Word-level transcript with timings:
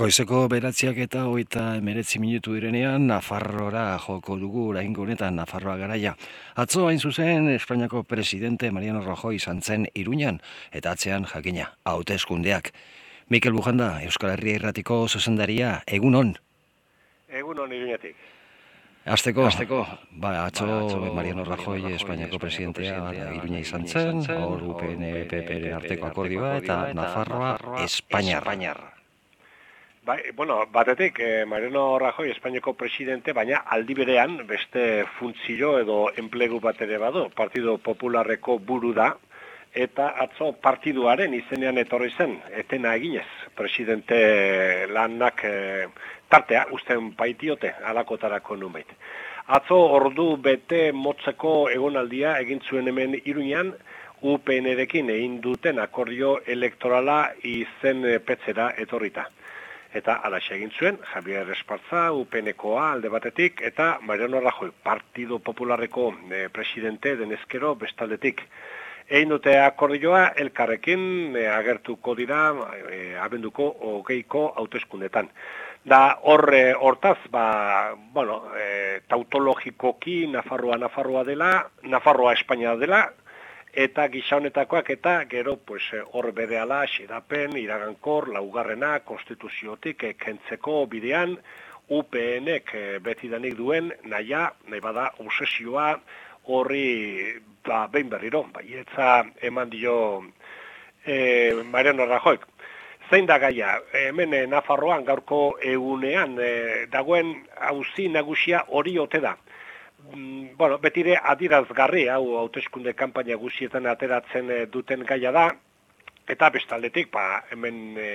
Goizeko 0.00 0.46
beratziak 0.48 0.96
eta 1.04 1.26
hoita 1.28 1.74
emeretzi 1.76 2.16
minutu 2.22 2.54
direnean, 2.56 3.02
Nafarrora 3.10 3.98
joko 4.00 4.38
dugu 4.40 4.62
oraingo 4.70 5.02
honetan 5.04 5.34
Nafarroa 5.36 5.74
garaia. 5.76 6.14
Atzo 6.62 6.86
hain 6.88 6.96
zuzen, 6.98 7.50
Espainiako 7.52 8.00
presidente 8.08 8.70
Mariano 8.72 9.02
Rajoy 9.04 9.36
izan 9.36 9.58
zen 9.60 9.84
Iruñan, 9.92 10.38
eta 10.72 10.94
atzean 10.96 11.26
jakina, 11.28 11.66
hauteskundeak. 11.84 12.70
Mikel 13.28 13.52
Bujanda, 13.52 13.90
Euskal 14.06 14.32
Herria 14.38 14.62
Irratiko 14.62 15.02
zuzendaria, 15.06 15.82
egun 15.86 16.16
hon? 16.16 16.30
Egun 17.28 17.60
hon 17.60 17.74
Iruñatik. 17.76 18.16
Azteko, 19.04 19.44
azteko, 19.50 19.82
ba, 20.12 20.46
atzo, 20.46 21.10
Mariano 21.12 21.44
Rajoy, 21.44 21.92
Espainiako 21.98 22.40
presidentea, 22.40 23.02
Iruña 23.34 23.60
izan 23.60 23.84
zen, 23.84 24.24
hor 24.38 24.64
UPN, 24.64 25.04
PPR 25.28 25.76
arteko 25.82 26.08
akordioa, 26.08 26.54
eta 26.62 26.80
Nafarroa, 26.96 27.52
Espainiarra. 27.84 28.99
Bai, 30.02 30.30
bueno, 30.34 30.66
batetik, 30.72 31.18
eh, 31.20 31.44
Mariano 31.44 31.98
Rajoy 31.98 32.30
Espainiako 32.30 32.72
presidente, 32.72 33.34
baina 33.34 33.58
aldi 33.74 33.92
berean 33.94 34.46
beste 34.48 35.04
funtzio 35.18 35.74
edo 35.78 35.96
enplegu 36.22 36.58
bat 36.58 36.78
ere 36.80 36.96
badu, 36.96 37.26
Partido 37.36 37.74
Popularreko 37.76 38.54
buru 38.70 38.94
da, 38.96 39.10
eta 39.74 40.06
atzo 40.24 40.54
partiduaren 40.66 41.34
izenean 41.36 41.76
etorri 41.82 42.08
zen, 42.16 42.32
etena 42.62 42.94
eginez, 42.96 43.26
presidente 43.54 44.86
lanak 44.88 45.44
eh, 45.44 45.88
tartea, 46.32 46.64
usten 46.72 47.10
baitiote, 47.18 47.74
alakotarako 47.92 48.56
numeit. 48.56 48.94
Atzo 49.58 49.76
ordu 49.98 50.30
bete 50.38 50.80
motzeko 50.92 51.68
egonaldia 51.74 52.38
egin 52.40 52.64
zuen 52.64 52.88
hemen 52.88 53.18
iruñan, 53.20 53.74
UPN-erekin 54.22 55.12
egin 55.12 55.36
duten 55.44 55.78
akordio 55.78 56.38
elektorala 56.56 57.18
izen 57.52 58.02
petzera 58.24 58.70
etorrita 58.78 59.28
eta 59.94 60.14
alaxe 60.26 60.54
egin 60.54 60.70
zuen, 60.78 60.98
Javier 61.12 61.48
Espartza, 61.50 62.10
UPNkoa 62.14 62.90
alde 62.92 63.10
batetik, 63.10 63.62
eta 63.66 63.98
Mariano 64.06 64.40
Rajoy, 64.40 64.70
Partido 64.82 65.38
Popularreko 65.38 66.12
e, 66.30 66.48
presidente 66.48 67.16
denezkero 67.16 67.74
bestaldetik. 67.74 68.44
Egin 69.10 69.32
dute 69.34 69.56
akordioa, 69.58 70.28
elkarrekin 70.38 71.34
e, 71.36 71.48
agertuko 71.50 72.14
dira, 72.14 72.44
e, 72.86 73.16
abenduko 73.18 73.66
hogeiko 73.90 74.52
hauteskundetan. 74.56 75.32
Da 75.82 76.18
horre 76.28 76.74
hortaz, 76.76 77.18
ba, 77.32 77.96
bueno, 78.12 78.42
e, 78.54 79.00
tautologikoki 79.08 80.26
Nafarroa 80.28 80.76
Nafarroa 80.78 81.24
dela, 81.24 81.50
Nafarroa 81.82 82.34
Espainia 82.36 82.76
dela, 82.76 83.08
eta 83.72 84.08
gisa 84.08 84.36
honetakoak 84.36 84.90
eta 84.90 85.24
gero 85.30 85.56
pues 85.56 85.82
eh, 85.92 86.02
hor 86.12 86.32
berehala 86.32 86.86
xedapen 86.86 87.56
iragankor 87.56 88.28
laugarrena 88.28 89.00
konstituziotik 89.00 90.04
eh, 90.04 90.14
kentzeko 90.18 90.86
bidean 90.86 91.36
UPNek 91.88 92.74
eh, 92.74 92.98
beti 92.98 93.28
danik 93.28 93.54
duen 93.56 93.92
naia 94.04 94.50
nahi 94.68 94.80
bada 94.80 95.10
obsesioa 95.18 96.00
horri 96.46 97.38
ba, 97.64 97.86
behin 97.86 98.10
berriro 98.10 98.42
baietza 98.52 99.24
eman 99.42 99.70
dio 99.70 100.24
e, 101.06 101.62
Mariano 101.64 102.06
Rajoy. 102.06 102.38
Zein 103.10 103.26
da 103.26 103.38
gaia? 103.38 103.78
Hemen 103.92 104.34
Nafarroan 104.50 105.04
gaurko 105.04 105.58
egunean 105.62 106.36
dagoen 106.90 107.32
auzi 107.58 108.08
nagusia 108.08 108.64
hori 108.68 108.98
ote 108.98 109.20
da 109.20 109.36
bueno, 110.56 110.78
betire 110.78 111.16
adirazgarri 111.32 112.06
hau 112.08 112.36
hauteskunde 112.38 112.94
kanpaina 112.94 113.36
guzietan 113.36 113.86
ateratzen 113.86 114.50
eh, 114.50 114.64
duten 114.72 115.04
gaia 115.08 115.32
da. 115.32 115.50
Eta 116.30 116.50
bestaldetik 116.54 117.10
ba, 117.10 117.42
hemen 117.50 117.96
e, 117.98 118.10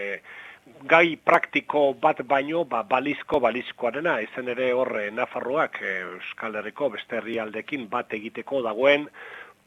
gai 0.88 1.18
praktiko 1.18 1.82
bat 2.02 2.22
baino 2.28 2.64
ba, 2.66 2.84
balizko 2.88 3.42
balizkoarena. 3.44 4.20
Izan 4.24 4.52
ere 4.54 4.72
horre 4.74 5.10
Nafarroak 5.12 5.82
e, 5.82 5.96
Euskal 6.04 6.56
Herriko 6.62 6.90
beste 6.94 7.20
herrialdekin 7.20 7.90
bat 7.92 8.14
egiteko 8.16 8.62
dagoen 8.64 9.10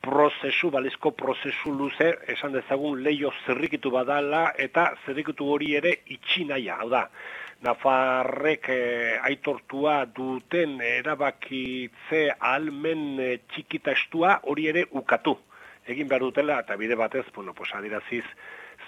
prozesu, 0.01 0.71
balizko 0.71 1.11
prozesu 1.19 1.73
luze, 1.75 2.13
esan 2.35 2.55
dezagun 2.55 3.03
leio 3.03 3.33
zerrikitu 3.45 3.91
badala 3.91 4.53
eta 4.57 4.93
zerrikitu 5.05 5.49
hori 5.53 5.75
ere 5.77 5.99
itxinaia, 6.15 6.79
hau 6.81 6.89
da. 6.95 7.05
Nafarrek 7.67 8.69
eh, 8.71 9.19
aitortua 9.27 10.05
duten 10.15 10.77
erabakitze 10.85 12.21
almen 12.39 13.19
eh, 13.19 13.33
txikita 13.51 13.97
estua 13.99 14.37
hori 14.47 14.69
ere 14.71 14.85
ukatu. 15.01 15.35
Egin 15.89 16.07
behar 16.07 16.23
dutela 16.23 16.61
eta 16.63 16.77
bide 16.79 16.95
batez, 16.95 17.25
bueno, 17.35 17.55
pues 17.59 17.73
adiraziz 17.75 18.25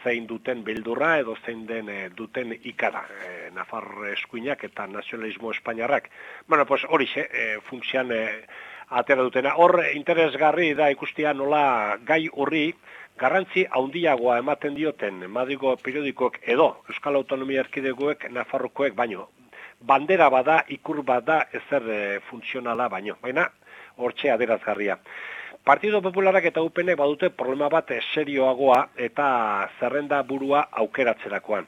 zein 0.05 0.27
duten 0.29 0.63
bildurra 0.65 1.17
edo 1.19 1.35
zein 1.45 1.65
den 1.67 1.89
eh, 1.91 2.11
duten 2.15 2.55
ikara. 2.63 3.03
Eh, 3.27 3.51
Nafar 3.57 3.89
eskuinak 4.13 4.63
eta 4.71 4.87
nazionalismo 4.87 5.51
espainiarrak. 5.51 6.11
Bueno, 6.47 6.67
pues 6.67 6.87
hori 6.89 7.09
eh, 7.17 7.57
funtsian 7.69 8.13
eh, 8.15 8.47
atera 8.91 9.23
dutena. 9.23 9.57
Hor 9.57 9.81
interesgarri 9.95 10.75
da 10.75 10.91
ikustia 10.95 11.35
nola 11.35 11.99
gai 12.07 12.29
horri, 12.33 12.69
garrantzi 13.21 13.67
handiagoa 13.79 14.39
ematen 14.41 14.77
dioten 14.77 15.25
Madrigo 15.29 15.75
periodikoek 15.85 16.39
edo 16.55 16.69
Euskal 16.89 17.19
Autonomia 17.19 17.61
Erkidegoek 17.61 18.25
Nafarrokoek 18.33 18.95
baino 18.97 19.27
bandera 19.91 20.29
bada 20.33 20.63
ikur 20.77 21.03
bada 21.05 21.43
ezer 21.59 21.89
e, 21.89 21.99
funtzionala 22.31 22.89
baino. 22.89 23.17
Baina 23.21 23.45
hortxe 23.97 24.31
aderazgarria 24.33 24.97
Partido 25.65 26.01
Popularak 26.01 26.47
eta 26.49 26.63
UPN 26.65 26.95
badute 26.97 27.29
problema 27.43 27.69
bat 27.69 27.93
serioagoa 28.15 28.79
eta 28.97 29.27
zerrenda 29.79 30.23
burua 30.23 30.63
aukeratzerakoan. 30.83 31.67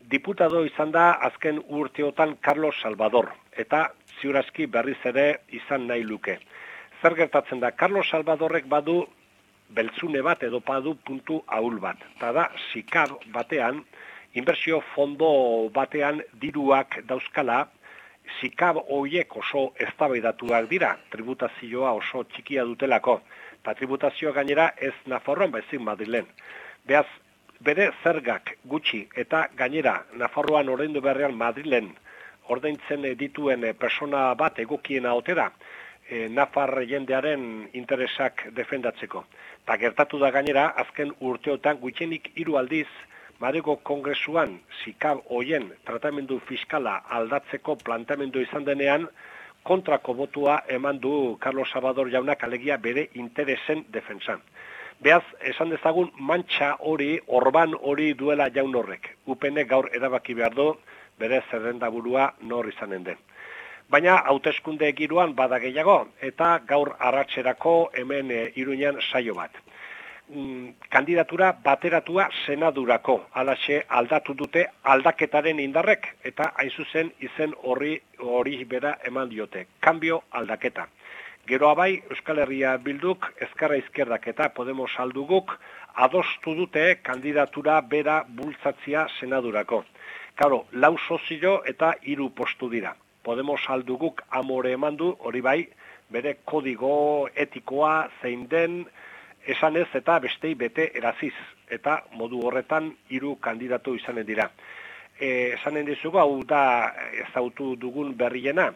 Diputado 0.00 0.64
izan 0.64 0.94
da 0.96 1.10
azken 1.28 1.60
urteotan 1.68 2.38
Carlos 2.40 2.80
Salvador 2.80 3.34
eta 3.52 3.90
ziurazki 4.20 4.66
berriz 4.66 4.98
ere 5.04 5.26
izan 5.60 5.86
nahi 5.92 6.08
luke. 6.08 6.38
Zer 7.02 7.14
gertatzen 7.14 7.60
da, 7.60 7.74
Carlos 7.76 8.08
Salvadorrek 8.08 8.64
badu 8.72 9.02
beltzune 9.70 10.22
bat 10.22 10.42
edo 10.42 10.60
padu 10.60 10.94
puntu 11.06 11.42
ahul 11.46 11.78
bat. 11.80 11.96
Eta 12.16 12.32
da, 12.32 12.48
sikar 12.72 13.12
batean, 13.34 13.82
inbertsio 14.34 14.82
fondo 14.94 15.68
batean 15.74 16.22
diruak 16.40 17.00
dauzkala, 17.08 17.66
zikab 18.40 18.80
hoiek 18.90 19.36
oso 19.36 19.70
eztabaidatuak 19.86 20.68
dira, 20.70 20.96
tributazioa 21.10 21.92
oso 21.98 22.24
txikia 22.32 22.64
dutelako, 22.64 23.20
eta 23.60 23.74
tributazioa 23.74 24.32
gainera 24.32 24.72
ez 24.76 24.94
Nafarroan 25.06 25.54
baizik 25.54 25.80
Madrilen. 25.80 26.26
Beaz, 26.86 27.06
bere 27.60 27.90
zergak 28.02 28.56
gutxi 28.64 29.06
eta 29.16 29.46
gainera 29.56 30.02
Nafarroan 30.20 30.68
ordaindu 30.68 31.00
berrean 31.00 31.34
Madrilen 31.38 31.94
ordaintzen 32.48 33.06
dituen 33.18 33.64
persona 33.78 34.28
bat 34.34 34.58
egokiena 34.62 35.14
otera, 35.18 35.50
e, 36.10 36.28
Nafar 36.28 36.72
jendearen 36.88 37.68
interesak 37.72 38.46
defendatzeko. 38.56 39.24
Ta 39.66 39.76
gertatu 39.76 40.18
da 40.18 40.30
gainera, 40.30 40.68
azken 40.82 41.12
urteotan 41.20 41.80
gutxenik 41.82 42.30
hiru 42.34 42.58
aldiz, 42.58 42.88
Madego 43.38 43.76
Kongresuan 43.84 44.54
zikab 44.82 45.18
hoien 45.28 45.66
tratamendu 45.84 46.38
fiskala 46.48 46.94
aldatzeko 47.18 47.74
plantamendu 47.84 48.40
izan 48.40 48.64
denean, 48.64 49.08
kontrako 49.62 50.14
botua 50.14 50.60
eman 50.72 51.00
du 51.02 51.36
Carlos 51.40 51.68
Salvador 51.72 52.08
jaunak 52.10 52.44
alegia 52.44 52.78
bere 52.78 53.08
interesen 53.14 53.84
defensan. 53.92 54.40
Beaz, 55.04 55.24
esan 55.44 55.68
dezagun 55.74 56.08
mantxa 56.16 56.70
hori, 56.80 57.18
orban 57.26 57.74
hori 57.76 58.14
duela 58.14 58.46
jaun 58.54 58.74
horrek. 58.80 59.10
Upene 59.26 59.66
gaur 59.68 59.90
erabaki 59.92 60.34
behar 60.38 60.54
du, 60.56 60.70
bere 61.18 61.42
zerrenda 61.50 61.90
burua 61.92 62.30
nor 62.40 62.68
izanen 62.72 63.04
den. 63.04 63.18
Baina 63.94 64.16
hauteskunde 64.30 64.88
giroan 64.98 65.34
bada 65.38 65.58
gehiago 65.62 65.96
eta 66.28 66.46
gaur 66.70 66.88
arratserako 67.08 67.74
hemen 68.00 68.32
e, 68.34 68.40
Iruinan 68.62 68.98
saio 69.12 69.34
bat. 69.34 69.60
Mm, 70.28 70.72
kandidatura 70.90 71.52
bateratua 71.68 72.24
senadurako 72.44 73.14
alaxe 73.42 73.78
aldatu 74.00 74.34
dute 74.40 74.64
aldaketaren 74.94 75.62
indarrek 75.62 76.10
eta 76.32 76.50
hain 76.56 76.72
zuzen 76.74 77.12
izen 77.28 77.54
horri 77.62 77.92
hori 78.18 78.58
bera 78.64 78.96
eman 79.12 79.30
diote. 79.30 79.66
Kambio 79.80 80.20
aldaketa. 80.32 80.88
Geroa 81.46 81.74
bai, 81.78 82.02
Euskal 82.10 82.42
Herria 82.42 82.76
bilduk, 82.82 83.30
ezkarra 83.48 83.78
izkerdak 83.78 84.26
eta 84.34 84.48
Podemos 84.48 84.90
alduguk, 84.98 85.52
adostu 85.94 86.58
dute 86.58 86.88
kandidatura 87.06 87.80
bera 87.80 88.24
bultzatzia 88.28 89.06
senadurako. 89.20 89.84
Karo, 90.34 90.64
lau 90.72 90.96
sozio 90.98 91.60
eta 91.64 91.94
hiru 92.02 92.32
postu 92.34 92.68
dira. 92.68 92.96
Podemos 93.26 93.58
alduguk 93.74 94.22
amore 94.30 94.70
eman 94.76 94.96
du, 94.96 95.08
hori 95.26 95.40
bai, 95.42 95.60
bere 96.14 96.36
kodigo 96.46 97.26
etikoa 97.34 97.94
zein 98.22 98.44
den, 98.52 98.84
esan 99.50 99.76
ez 99.80 99.88
eta 99.98 100.20
bestei 100.22 100.54
bete 100.54 100.92
eraziz, 100.94 101.34
eta 101.66 101.96
modu 102.14 102.44
horretan 102.46 102.92
hiru 103.10 103.34
kandidatu 103.42 103.96
izanen 103.98 104.26
dira. 104.28 104.46
E, 105.18 105.56
esanen 105.56 105.88
dizugu, 105.88 106.20
hau 106.22 106.44
da 106.46 106.92
ezautu 107.24 107.72
dugun 107.82 108.14
berriena, 108.14 108.68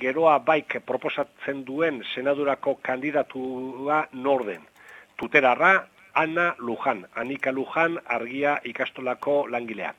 geroa 0.00 0.38
baik 0.38 0.78
proposatzen 0.86 1.64
duen 1.68 2.00
senadurako 2.14 2.78
kandidatua 2.82 4.06
norden. 4.12 4.64
Tuterarra, 5.20 5.88
Ana 6.14 6.54
Lujan, 6.58 7.04
Anika 7.14 7.52
Lujan, 7.52 7.98
argia 8.06 8.56
ikastolako 8.64 9.46
langilea. 9.52 9.92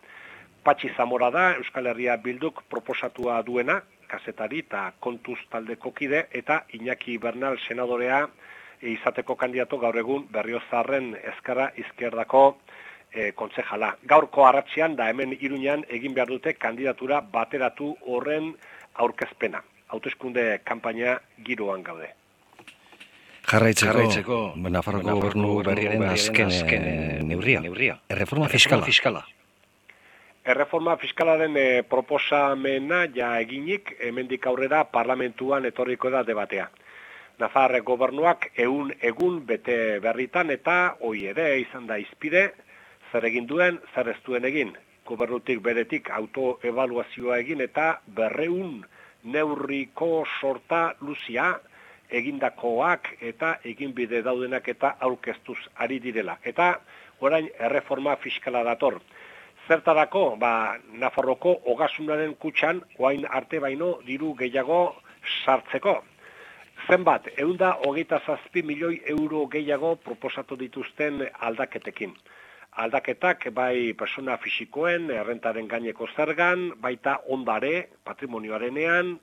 Patxi 0.64 0.90
Zamora 0.98 1.30
da 1.32 1.46
Euskal 1.56 1.88
Herria 1.88 2.18
Bilduk 2.18 2.64
proposatua 2.72 3.42
duena, 3.44 3.80
kazetari 4.10 4.64
eta 4.66 4.90
kontuz 5.00 5.38
taldeko 5.52 5.94
kide, 5.94 6.26
eta 6.32 6.64
Iñaki 6.74 7.18
Bernal 7.22 7.60
senadorea 7.68 8.26
izateko 8.82 9.36
kandidato 9.36 9.78
gaur 9.80 9.98
egun 9.98 10.28
berriozarren 10.32 11.14
ezkerra 11.34 11.70
izkierdako 11.78 12.44
e, 13.12 13.32
kontzejala. 13.36 13.96
Gaurko 14.08 14.46
arratzean 14.48 14.96
da 14.96 15.10
hemen 15.10 15.36
iruñan 15.40 15.84
egin 15.90 16.14
behar 16.14 16.32
dute 16.32 16.54
kandidatura 16.54 17.22
bateratu 17.22 17.96
horren 18.08 18.54
aurkezpena. 18.96 19.64
Hautezkunde 19.90 20.62
kanpaina 20.64 21.18
giroan 21.46 21.84
gaude. 21.84 22.14
Jarraitzeko, 23.50 23.92
Jarraitzeko 23.92 24.40
Nafarroko 24.70 25.16
gobernu 25.18 25.56
berriaren 25.66 26.04
azken, 26.12 26.54
azken 26.54 26.86
e, 26.86 26.96
neurria. 27.26 27.62
neurria. 27.66 28.00
Erreforma 28.10 28.48
fiskala. 28.48 28.86
fiskala. 28.86 29.26
Erreforma 30.50 30.96
fiskalaren 30.98 31.58
e, 31.62 31.64
proposamena 31.86 33.04
ja 33.14 33.36
eginik, 33.38 33.92
hemendik 34.02 34.48
aurrera 34.50 34.80
parlamentuan 34.90 35.68
etorriko 35.70 36.10
da 36.10 36.24
debatea. 36.26 36.64
Nafarre 37.38 37.84
gobernuak 37.86 38.48
egun 38.64 38.90
egun 39.10 39.36
bete 39.52 39.76
berritan 40.02 40.50
eta 40.56 40.78
hoi 41.06 41.28
ere 41.34 41.46
izan 41.62 41.86
da 41.92 42.00
izpide, 42.02 42.42
zer 43.12 43.30
egin 43.30 43.46
duen, 43.52 43.78
zer 43.94 44.10
ez 44.16 44.18
duen 44.26 44.50
egin. 44.50 44.74
Gobernutik 45.06 45.62
beretik 45.70 46.10
autoevaluazioa 46.18 47.38
egin 47.46 47.62
eta 47.68 47.88
berreun 48.18 48.82
neurriko 49.36 50.24
sorta 50.40 50.82
luzia 51.06 51.52
egindakoak 52.10 53.14
eta 53.22 53.60
egin 53.76 53.94
bide 53.94 54.26
daudenak 54.26 54.74
eta 54.74 54.96
aurkeztuz 54.98 55.60
ari 55.78 56.02
direla. 56.02 56.40
Eta 56.42 56.74
orain 57.22 57.54
erreforma 57.70 58.18
fiskala 58.18 58.66
dator. 58.66 58.98
Zertarako, 59.70 60.24
ba, 60.42 60.52
Nafarroko 61.02 61.54
hogasunaren 61.72 62.34
kutxan, 62.42 62.82
oain 62.98 63.28
arte 63.40 63.60
baino 63.62 63.92
diru 64.08 64.34
gehiago 64.40 64.80
sartzeko. 65.46 66.00
Zenbat, 66.90 67.30
eunda 67.38 67.76
hogeita 67.86 68.20
zazpi 68.26 68.64
milioi 68.66 68.96
euro 69.14 69.46
gehiago 69.56 69.96
proposatu 70.10 70.58
dituzten 70.58 71.22
aldaketekin 71.50 72.16
aldaketak 72.84 73.50
bai 73.54 73.94
persona 73.98 74.38
fisikoen 74.38 75.10
errentaren 75.12 75.68
gaineko 75.68 76.08
zergan, 76.16 76.70
baita 76.82 77.18
ondare 77.36 77.90
patrimonioarenean, 78.06 79.18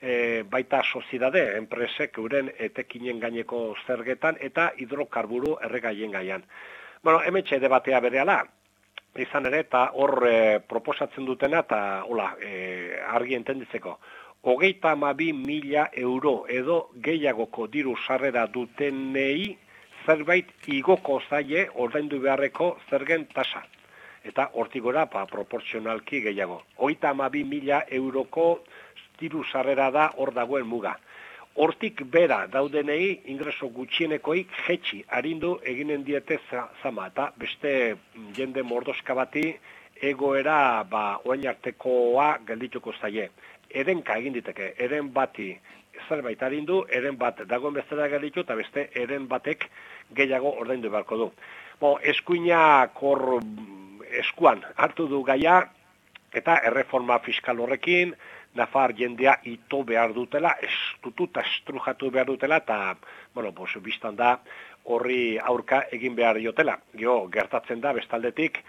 e, 0.00 0.42
baita 0.50 0.82
soziedade 0.82 1.44
enpresek 1.58 2.18
euren 2.18 2.50
etekinen 2.68 3.20
gaineko 3.20 3.62
zergetan 3.86 4.38
eta 4.50 4.72
hidrokarburu 4.76 5.56
erregaien 5.68 6.12
gaian. 6.12 6.44
Bueno, 7.02 7.22
emetxe 7.22 7.60
debatea 7.62 8.00
berehala, 8.00 8.42
izan 9.22 9.46
ere, 9.50 9.62
eta 9.66 9.88
hor 9.94 10.24
e, 10.28 10.38
proposatzen 10.68 11.26
dutena, 11.26 11.62
eta 11.66 11.80
hola, 12.08 12.32
e, 12.40 12.98
argi 13.14 13.36
entenditzeko, 13.38 13.98
hogeita 14.42 14.92
amabi 14.92 15.32
mila 15.32 15.88
euro 15.92 16.44
edo 16.48 16.88
gehiagoko 17.04 17.66
diru 17.72 17.96
sarrera 18.06 18.46
dutenei, 18.46 19.56
zerbait 20.06 20.68
igoko 20.72 21.20
zaie 21.28 21.66
ordaindu 21.74 22.20
beharreko 22.20 22.76
zergen 22.90 23.26
tasa. 23.34 23.64
Eta 24.24 24.48
hortigora 24.54 25.06
pa, 25.06 25.24
ba, 25.24 25.30
proportzionalki 25.30 26.22
gehiago. 26.24 26.62
Oita 26.84 27.10
ama 27.10 27.28
bi 27.28 27.44
mila 27.44 27.82
euroko 28.00 28.48
diru 29.20 29.44
sarrera 29.44 29.90
da 29.90 30.10
hor 30.16 30.32
dagoen 30.34 30.66
muga. 30.66 30.96
Hortik 31.58 32.04
bera 32.06 32.44
daudenei 32.46 33.22
ingreso 33.32 33.66
gutxienekoik 33.74 34.52
jetxi 34.66 35.00
harindu 35.16 35.56
eginen 35.72 36.04
diete 36.06 36.38
zama. 36.82 37.08
Eta 37.10 37.32
beste 37.36 37.72
jende 38.36 38.62
mordoska 38.62 39.14
bati 39.18 39.42
egoera 40.10 40.84
ba, 40.90 41.18
oain 41.24 41.48
artekoa 41.50 42.28
geldituko 42.46 42.94
zaie. 43.00 43.26
Erenka 43.68 44.16
egin 44.22 44.38
diteke, 44.38 44.70
eren 44.78 45.10
bati 45.12 45.50
zerbait 46.06 46.42
harindu, 46.42 46.84
eren 46.94 47.18
bat 47.18 47.42
dagoen 47.50 47.74
bezala 47.74 48.06
gelditu, 48.08 48.46
eta 48.46 48.54
beste 48.54 48.88
eren 48.94 49.26
batek 49.28 49.66
gehiago 50.14 50.54
ordaindu 50.62 50.94
beharko 50.94 51.18
du. 51.24 51.28
Bo, 51.80 51.96
eskuina 51.98 52.86
kor 52.94 53.40
eskuan 54.22 54.62
hartu 54.76 55.08
du 55.10 55.24
gaia 55.26 55.60
eta 56.38 56.60
erreforma 56.70 57.18
fiskal 57.24 57.60
horrekin 57.60 58.14
Nafar 58.54 58.94
jendea 58.96 59.36
ito 59.44 59.82
behar 59.84 60.14
dutela, 60.14 60.54
estutu 60.64 61.28
eta 61.28 61.44
estrujatu 61.46 62.10
behar 62.10 62.26
dutela, 62.26 62.56
eta, 62.64 62.96
bueno, 63.34 63.52
bos, 63.52 63.70
biztan 63.84 64.16
da, 64.16 64.38
horri 64.84 65.38
aurka 65.38 65.82
egin 65.92 66.16
behar 66.16 66.40
jotela. 66.42 66.78
Gio, 66.96 67.18
gertatzen 67.32 67.80
da, 67.84 67.92
bestaldetik, 67.92 68.62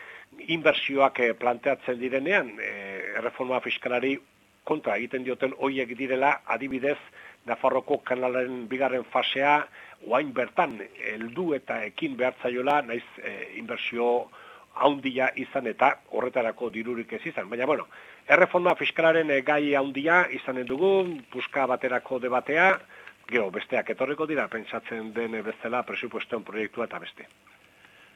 inbertsioak 0.48 1.22
eh, 1.24 1.32
planteatzen 1.34 2.00
direnean, 2.00 2.52
e, 2.60 2.74
erreforma 3.22 3.62
fiskalari 3.64 4.18
kontra 4.68 4.98
egiten 5.00 5.24
dioten 5.26 5.56
hoiek 5.58 5.96
direla, 5.98 6.40
adibidez, 6.46 7.00
Nafarroko 7.48 8.02
kanalaren 8.06 8.66
bigarren 8.70 9.06
fasea, 9.10 9.54
oain 10.12 10.34
bertan 10.36 10.76
heldu 11.12 11.54
eta 11.56 11.80
ekin 11.88 12.18
behartzaiola 12.20 12.82
naiz 12.88 13.06
e, 13.24 13.32
inbertsio 13.62 14.10
haundia 14.76 15.30
izan 15.36 15.68
eta 15.68 15.94
horretarako 16.16 16.70
dirurik 16.70 17.14
ez 17.14 17.26
izan. 17.26 17.50
Baina, 17.50 17.66
bueno, 17.66 17.88
erreforma 18.28 18.76
fiskalaren 18.80 19.32
e, 19.32 19.42
gai 19.42 19.76
haundia 19.76 20.26
izanen 20.32 20.68
dugu, 20.68 20.92
puska 21.32 21.66
baterako 21.68 22.20
debatea, 22.20 22.72
gero, 23.30 23.50
besteak 23.52 23.90
etorriko 23.96 24.28
dira, 24.30 24.48
pentsatzen 24.48 25.14
den 25.14 25.40
bezala 25.46 25.84
presupuestoen 25.84 26.44
proiektua 26.44 26.90
eta 26.90 27.00
beste. 27.00 27.28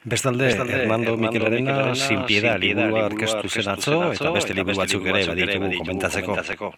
Bestalde, 0.04 0.50
Bestalde 0.50 0.82
Hernando 0.82 1.16
Mikel 1.18 1.46
Arena, 1.46 1.96
sin 1.96 2.26
piedad, 2.28 2.60
liburua 2.60 3.06
orkestu 3.06 3.50
zen 3.50 3.70
atzo, 3.72 4.00
eta 4.12 4.32
beste 4.36 4.56
liburu 4.58 4.82
batzuk 4.82 5.06
ere 5.08 5.22
baditugu 5.30 5.70
komentatzeko. 5.80 6.74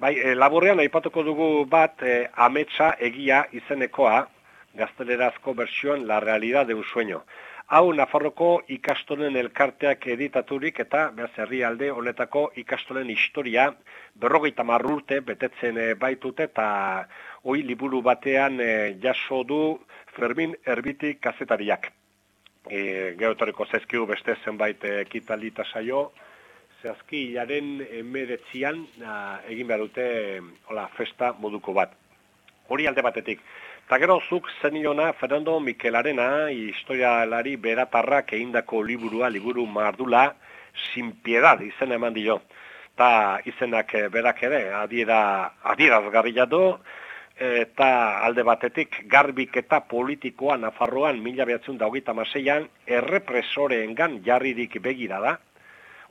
Bai, 0.00 0.14
e, 0.16 0.34
laburrean 0.34 0.80
aipatuko 0.80 1.22
dugu 1.26 1.48
bat 1.68 2.00
e, 2.00 2.22
ametsa 2.48 2.94
egia 3.08 3.42
izenekoa, 3.52 4.22
gaztelerazko 4.80 5.52
bersioan 5.54 6.06
La 6.08 6.20
Realidad 6.20 6.66
de 6.66 6.74
un 6.74 6.84
Sueño. 6.84 7.24
Hau 7.70 7.92
Nafarroko 7.94 8.46
ikastolen 8.74 9.36
elkarteak 9.38 10.08
editaturik 10.10 10.80
eta 10.82 11.04
behaz 11.14 11.44
alde 11.68 11.90
honetako 11.94 12.40
ikastolen 12.58 13.10
historia 13.10 13.68
berrogeita 14.24 14.64
marrurte 14.64 15.20
betetzen 15.20 15.78
e, 15.78 15.94
baitute 15.94 16.48
eta 16.48 16.64
hoi 17.44 17.62
liburu 17.62 18.02
batean 18.02 18.58
e, 18.60 18.98
jaso 19.00 19.44
du 19.44 19.78
Fermin 20.16 20.56
Erbiti 20.66 21.14
kazetariak. 21.20 21.92
E, 22.68 23.14
Geotoriko 23.22 23.66
zezkiu 23.70 24.04
beste 24.04 24.34
zenbait 24.44 24.84
e, 24.84 25.04
kitalita 25.04 25.62
saio, 25.62 26.10
zehazki 26.82 27.28
hilaren 27.28 27.86
emeretzian 28.02 28.82
egin 29.46 29.70
behar 29.70 29.86
dute 29.86 30.10
hola, 30.66 30.88
festa 30.98 31.36
moduko 31.38 31.72
bat. 31.72 31.94
Hori 32.66 32.90
alde 32.90 33.02
batetik. 33.02 33.38
Ta 33.90 33.98
gero 33.98 34.20
zuk 34.22 34.46
zeniona 34.62 35.12
Fernando 35.18 35.56
Mikelarena 35.58 36.46
historialari 36.54 37.56
beratarrak 37.58 38.28
egindako 38.36 38.84
liburua, 38.86 39.26
liburu 39.28 39.64
mardula, 39.66 40.28
sin 40.92 41.08
piedad 41.24 41.58
izen 41.58 41.96
eman 41.96 42.14
dio. 42.14 42.36
Ta 42.94 43.40
izenak 43.50 43.90
eh, 43.98 44.04
berak 44.06 44.44
ere, 44.46 44.60
adiera, 44.78 45.18
adieraz 45.72 46.04
garrila 46.14 46.46
do, 46.46 46.78
eta 47.34 47.90
alde 48.22 48.44
batetik 48.46 49.00
garbik 49.10 49.58
eta 49.58 49.80
politikoa 49.90 50.54
Nafarroan 50.62 51.18
mila 51.24 51.48
behatzen 51.50 51.80
daugita 51.82 52.14
maseian 52.14 52.68
errepresoreengan 52.86 54.20
jarririk 54.22 54.78
begira 54.84 55.18
da, 55.18 55.34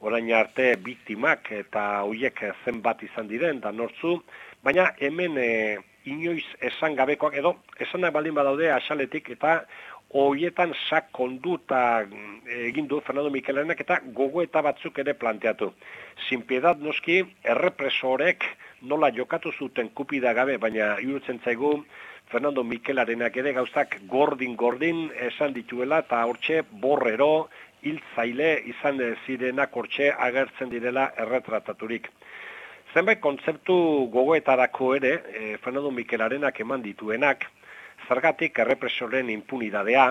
orain 0.04 0.28
arte 0.36 0.74
biktimak 0.84 1.48
eta 1.64 2.02
hoiek 2.04 2.44
zenbat 2.66 3.08
izan 3.08 3.32
diren 3.32 3.64
da 3.64 3.72
nortzu, 3.72 4.18
baina 4.68 4.92
hemen 5.00 5.40
e, 5.40 5.54
inoiz 6.12 6.46
esan 6.72 6.96
gabekoak 7.00 7.38
edo 7.42 7.56
esanak 7.86 8.14
baldin 8.14 8.38
badaude 8.38 8.72
asaletik 8.72 9.30
eta 9.36 9.62
hoietan 10.10 10.74
sakondu 10.90 11.56
eta 11.60 11.82
mm, 12.06 12.38
egin 12.70 12.88
du 12.90 13.00
Fernando 13.06 13.30
Mikelenak 13.30 13.82
eta 13.86 14.00
gogo 14.20 14.42
eta 14.42 14.62
batzuk 14.66 14.98
ere 15.04 15.14
planteatu. 15.14 15.72
Sin 16.28 16.42
piedad 16.42 16.82
noski 16.82 17.22
errepresorek 17.44 18.46
nola 18.82 19.12
jokatu 19.12 19.52
zuten 19.52 19.90
kupida 19.90 20.34
gabe, 20.34 20.58
baina 20.58 20.96
irutzen 21.04 21.40
zaigu 21.44 21.84
Fernando 22.32 22.64
Mikelarenak 22.64 23.38
ere 23.38 23.54
gauzak 23.54 24.00
gordin-gordin 24.10 25.10
esan 25.30 25.54
dituela 25.54 26.02
eta 26.06 26.24
hortxe 26.26 26.64
borrero 26.82 27.50
hiltzaile 27.82 28.50
izan 28.74 29.00
zirenak 29.26 29.76
hortxe 29.76 30.12
agertzen 30.28 30.70
direla 30.70 31.12
erretrataturik. 31.18 32.10
Zenbait 32.90 33.20
kontzeptu 33.22 33.74
gogoetarako 34.10 34.96
ere, 34.98 35.12
e, 35.30 35.58
Fernando 35.62 35.92
Mikelarenak 35.94 36.60
eman 36.64 36.82
dituenak, 36.82 37.44
zergatik 38.08 38.58
errepresoren 38.64 39.30
impunidadea, 39.30 40.08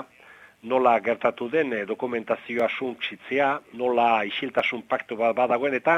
nola 0.71 0.93
gertatu 1.03 1.49
den 1.51 1.73
e, 1.75 1.81
dokumentazioa 1.91 2.69
suntsitzea, 2.71 3.49
nola 3.81 4.23
isiltasun 4.31 4.85
paktu 4.87 5.19
bat 5.19 5.35
badagoen, 5.41 5.75
eta 5.75 5.97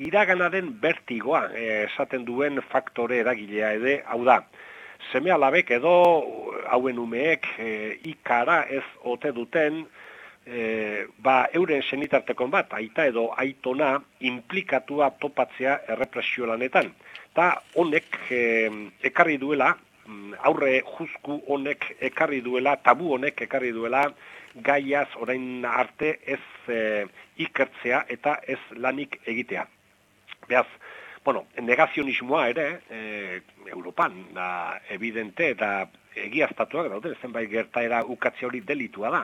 iraganaren 0.00 0.70
bertigoa 0.80 1.42
e, 1.52 1.66
esaten 1.90 2.24
duen 2.24 2.62
faktore 2.70 3.20
eragilea 3.20 3.74
ede, 3.76 3.98
hau 4.08 4.22
da, 4.24 4.38
seme 5.12 5.34
alabek 5.34 5.74
edo 5.76 5.92
hauen 6.72 7.04
umeek 7.04 7.50
e, 7.58 7.70
ikara 8.14 8.62
ez 8.72 8.84
ote 9.02 9.34
duten, 9.36 9.84
e, 10.46 11.06
ba, 11.18 11.48
euren 11.52 11.82
senitartekon 11.82 12.52
bat, 12.52 12.72
aita 12.76 13.06
edo 13.08 13.28
aitona, 13.40 13.96
implikatua 14.28 15.10
topatzea 15.20 15.80
errepresio 15.94 16.48
lanetan. 16.50 16.92
Ta 17.34 17.50
honek 17.80 18.18
e, 18.30 18.42
ekarri 19.10 19.38
duela, 19.42 19.72
mm, 20.06 20.38
aurre 20.50 20.78
juzku 20.82 21.40
honek 21.48 21.94
ekarri 22.10 22.40
duela, 22.44 22.76
tabu 22.76 23.14
honek 23.16 23.44
ekarri 23.48 23.72
duela, 23.72 24.06
gaiaz 24.54 25.08
orain 25.18 25.64
arte 25.66 26.18
ez 26.26 26.42
e, 26.68 27.06
ikertzea 27.42 28.04
eta 28.08 28.38
ez 28.46 28.60
lanik 28.76 29.18
egitea. 29.26 29.66
Beaz, 30.48 30.68
bueno, 31.24 31.46
negazionismoa 31.60 32.48
ere, 32.52 32.68
e, 32.90 33.40
Europan, 33.72 34.20
da, 34.36 34.78
evidente 34.92 35.48
eta 35.56 35.88
egiaztatuak 36.16 36.88
daude, 36.92 37.14
zenbait 37.22 37.50
gertaera 37.50 38.02
ukatzea 38.04 38.48
hori 38.48 38.60
delitua 38.60 39.10
da. 39.10 39.22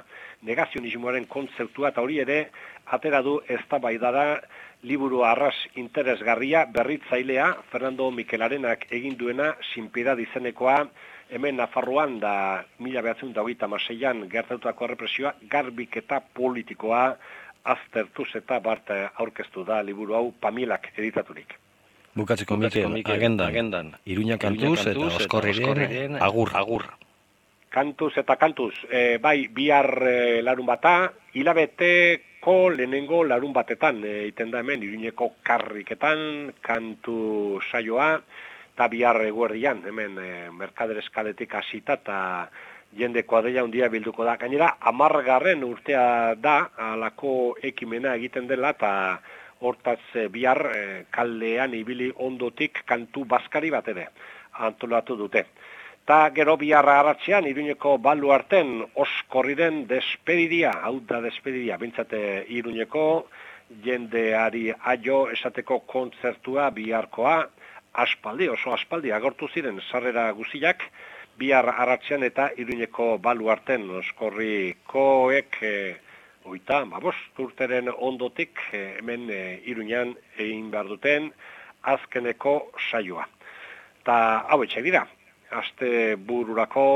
Negazionismoaren 0.48 1.26
kontzeptua 1.30 1.90
eta 1.92 2.02
hori 2.02 2.18
ere 2.18 2.40
atera 2.86 3.22
du 3.22 3.40
ez 3.48 3.60
da 3.70 4.40
liburu 4.82 5.22
arras 5.24 5.54
interesgarria 5.74 6.64
berritzailea 6.64 7.56
Fernando 7.70 8.10
Mikelarenak 8.10 8.86
egin 8.90 9.16
duena 9.16 9.54
sinpida 9.74 10.14
dizenekoa 10.14 10.88
hemen 11.30 11.56
Nafarroan 11.56 12.18
da 12.20 12.64
mila 12.78 13.02
behatzen 13.02 13.32
da 13.32 13.68
maseian 13.68 14.28
gertatutako 14.28 14.86
represioa 14.86 15.34
garbik 15.50 15.96
eta 15.96 16.20
politikoa 16.20 17.16
aztertuz 17.64 18.28
eta 18.34 18.58
bart 18.58 18.90
aurkeztu 19.14 19.64
da 19.64 19.82
liburu 19.82 20.14
hau 20.14 20.32
pamilak 20.40 20.92
editaturik. 20.96 21.69
Bukatzeko 22.20 22.56
Mikel, 22.60 22.92
agendan, 23.04 23.48
agendan. 23.48 23.86
Iruña 24.04 24.36
kantuz, 24.36 24.84
eta 24.84 25.06
oskorriren, 25.08 26.18
agur. 26.20 26.52
agur. 26.54 26.84
Kantuz 27.70 28.12
eta 28.18 28.34
kantuz, 28.36 28.74
e, 28.90 29.18
bai, 29.22 29.46
bihar 29.54 29.88
e, 30.02 30.42
larun 30.42 30.66
bata, 30.66 31.12
hilabeteko 31.38 32.56
lehenengo 32.74 33.22
larun 33.24 33.54
batetan, 33.54 34.02
e, 34.04 34.26
iten 34.26 34.50
da 34.50 34.60
hemen, 34.60 34.82
iruñeko 34.82 35.30
karriketan, 35.46 36.52
kantu 36.60 37.60
saioa, 37.70 38.16
eta 38.74 38.88
bihar 38.90 39.22
eguerdian, 39.22 39.84
hemen, 39.86 40.18
e, 40.18 40.50
merkader 40.50 40.98
eskaletik 40.98 41.54
asita, 41.54 42.00
eta 42.02 42.18
jende 42.98 43.22
koadeia 43.22 43.62
undia 43.64 43.88
bilduko 43.88 44.26
da. 44.26 44.34
Gainera, 44.36 44.74
amargarren 44.92 45.62
urtea 45.64 46.34
da, 46.34 46.58
alako 46.90 47.54
ekimena 47.62 48.16
egiten 48.18 48.50
dela, 48.50 48.74
eta 48.74 48.92
hortaz 49.60 50.00
e, 50.14 50.28
bihar 50.28 50.60
e, 50.74 51.04
kaldean 51.10 51.74
ibili 51.74 52.10
ondotik 52.16 52.82
kantu 52.86 53.24
baskari 53.24 53.70
bat 53.70 53.88
ere 53.88 54.08
antolatu 54.66 55.16
dute. 55.16 55.44
Ta 56.06 56.30
gero 56.34 56.56
bihar 56.56 56.88
aratzean 56.88 57.46
iruñeko 57.46 57.98
balu 58.02 58.32
arten 58.34 58.80
oskorriren 59.04 59.84
despedidia, 59.86 60.72
hau 60.82 60.98
da 61.06 61.20
despedidia, 61.20 61.76
bintzate 61.78 62.46
iruñeko 62.48 63.04
jendeari 63.84 64.70
aio 64.92 65.20
esateko 65.30 65.80
kontzertua 65.86 66.70
biharkoa, 66.74 67.36
aspaldi, 68.04 68.48
oso 68.48 68.72
aspaldi, 68.74 69.12
agortu 69.12 69.48
ziren 69.54 69.80
sarrera 69.90 70.30
guziak, 70.32 70.82
bihar 71.38 71.68
aratzean 71.70 72.24
eta 72.26 72.50
iruñeko 72.56 73.16
balu 73.18 73.50
arten 73.50 73.90
oskorri 74.02 74.76
koek... 74.86 75.62
E, 75.62 75.74
oita, 76.50 76.82
ba, 76.90 77.00
urteren 77.38 77.90
ondotik 77.96 78.58
eh, 78.72 78.96
hemen 78.98 79.28
e, 79.30 79.40
iruñan 79.70 80.14
egin 80.36 80.70
behar 80.70 80.90
duten 80.90 81.30
azkeneko 81.82 82.72
saioa. 82.90 83.26
Ta 84.04 84.16
hau 84.50 84.62
etxe 84.64 84.82
dira, 84.82 85.06
azte 85.50 86.16
bururako 86.16 86.86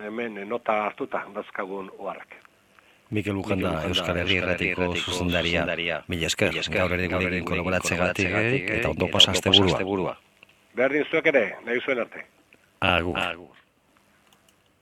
hemen 0.00 0.40
nota 0.48 0.82
hartuta 0.86 1.24
dazkagun 1.34 1.90
oharrak. 1.98 2.38
Mikel 3.12 3.34
Lujanda, 3.36 3.72
Euskal 3.84 4.22
Herri 4.22 4.38
Erratiko 4.40 4.94
zuzendaria. 4.96 6.02
Mila 6.08 6.28
esker, 6.30 6.54
gaur 6.72 6.94
ere 6.96 7.08
gurekin 7.12 7.44
kolaboratzegatik 7.44 8.70
eta 8.78 8.92
ondo 8.94 9.08
pasazte 9.12 9.52
burua. 9.84 10.16
Berdin 10.76 11.04
zuek 11.10 11.28
ere, 11.28 11.42
nahi 11.66 11.82
zuen 11.84 12.00
arte. 12.06 12.24
Agur. 12.80 13.18
Agur. 13.20 13.61